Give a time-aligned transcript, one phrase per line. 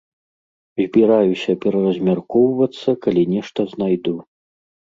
[0.81, 4.19] Збіраюся пераразмяркоўвацца, калі нешта знайду.